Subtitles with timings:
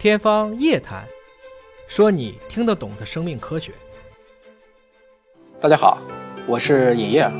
[0.00, 1.04] 天方夜谭，
[1.86, 3.70] 说你听得懂的生命科学。
[5.60, 5.98] 大家好，
[6.46, 7.30] 我是尹烨。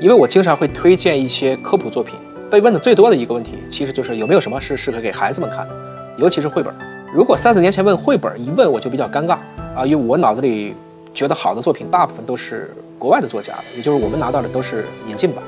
[0.00, 2.14] 因为我经常会推荐一些科普作品，
[2.48, 5.74] 被问的最多的一个问题，其实就是有没有什么是适合给孩子们看的，
[6.18, 6.72] 尤其是绘本。
[7.12, 9.36] 如果三四年前问绘本，一问我就比较尴尬
[9.74, 10.76] 啊，因为我脑子里
[11.12, 15.42] 觉得好的作品大部分都是国外的作家，也就是我们拿到的都是引进版。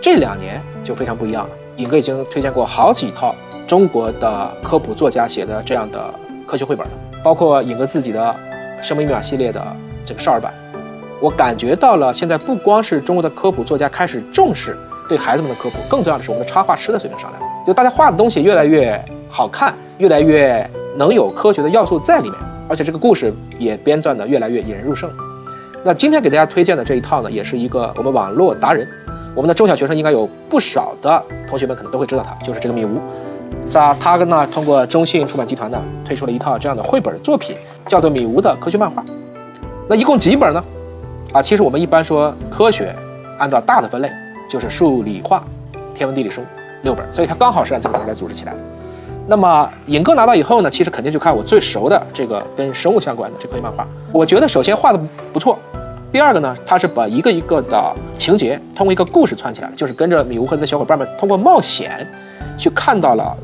[0.00, 3.34] 这两年就非常不一样了，尹哥已经推荐过好几套
[3.66, 5.98] 中国的科普作家写的这样的
[6.46, 6.86] 科学绘本，
[7.22, 8.34] 包括影哥自己的
[8.82, 9.60] 《生命密码》系列的
[10.04, 10.54] 这个少儿版。
[11.20, 14.76] 我感觉到了，现在不光是中国的科普作家开始重视
[15.08, 17.44] 对孩子们的科普，更重要的是我们的插画师的水平上来了。
[17.66, 22.38] 就大家画的东西越来越好看，越来越能有科学的要素在里面，
[22.68, 25.10] 而且这个故事也编撰的越来越引人入胜。
[25.82, 28.86] 那今天给大家推荐的这一套呢，也是一个我们网络达人，
[29.34, 33.00] 我们的中小学生应该有不少的同学们可能都会知道他，就是这个米吴。
[33.72, 37.54] 那他跟呢通过中信出版集团呢推出了一套这样的绘本作品，
[37.86, 39.02] 叫做《米吴的科学漫画》。
[39.88, 40.64] 那一共几本呢？
[41.32, 42.94] 啊，其实我们一般说科学，
[43.38, 44.10] 按照大的分类
[44.48, 45.44] 就是数理化、
[45.94, 46.46] 天文地理生物
[46.82, 48.54] 六本，所以它刚好是按这个来组织起来。
[49.26, 53.86] 那么尹哥拿到以后呢，其实肯定就看我最熟的这个跟生物相关的这科学漫画。
[54.12, 55.00] 我觉得首先画的
[55.32, 55.58] 不错，
[56.16, 62.06] 第二个呢，它是把一个一个的情节通过一个故事串起来，就是跟着米乌和他的小伙伴们通过冒险，
[62.56, 63.36] 去看到了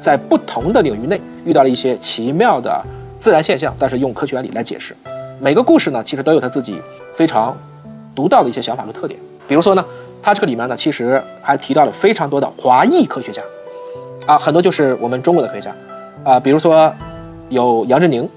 [0.00, 2.80] 在不同的领域内遇到了一些奇妙的
[3.18, 4.94] 自然现象，但是用科学原理来解释。
[5.40, 6.80] 每个故事呢，其实都有他自己。
[7.14, 7.56] 非常
[8.14, 9.18] 独到的一些想法和特点，
[9.48, 9.84] 比如说呢，
[10.22, 13.42] 它这个里面呢，其实还提到了非常多的华裔科学家，
[14.24, 15.74] 啊，很多就是我们中国的科学家，
[16.22, 16.94] 啊，比如说
[17.48, 18.28] 有杨振宁，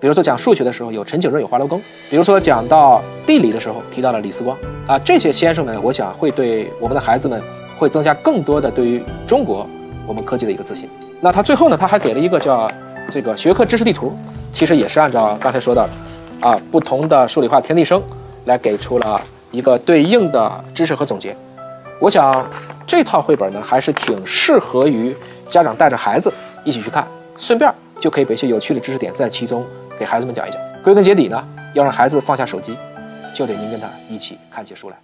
[0.00, 4.56] 比如说讲数学的时候有陈景润有华罗庚，比如说讲到地理的时候提到了李四光，
[4.86, 7.40] 啊，这些先生们，我想会对我们的孩子们
[7.78, 9.68] 会增加更多的对于中国
[10.06, 10.88] 我们科技的一个自信。
[11.20, 12.66] 那他最后呢，他还给了一个叫
[13.10, 14.16] 这个学科知识地图，
[14.54, 15.92] 其实也是按照刚才说到的。
[16.40, 18.02] 啊，不同的数理化天地生，
[18.46, 21.36] 来给出了一个对应的知识和总结。
[22.00, 22.48] 我想
[22.86, 26.32] 这套绘本呢，还是挺适合于家长带着孩子
[26.64, 27.06] 一起去看，
[27.36, 29.62] 顺便就可以把一些有趣的知识点在其中
[30.00, 30.58] 给孩子们讲一讲。
[30.82, 32.74] 归根结底呢，要让孩子放下手机，
[33.34, 34.96] 就得您跟他一起看起书来。